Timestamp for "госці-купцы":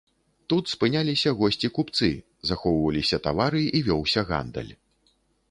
1.41-2.09